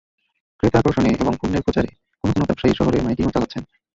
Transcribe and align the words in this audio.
ক্রেতা 0.59 0.77
আকর্ষণে 0.79 1.11
এবং 1.15 1.33
পণ্যের 1.41 1.65
প্রচারে 1.65 1.89
কোনো 2.21 2.31
কোনো 2.33 2.45
ব্যবসায়ী 2.47 2.73
শহরে 2.79 2.97
মাইকিংও 3.05 3.33
চালাচ্ছেন। 3.33 3.63